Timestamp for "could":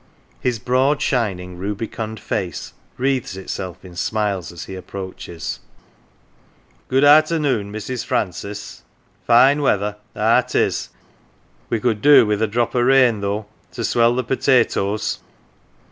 11.79-12.01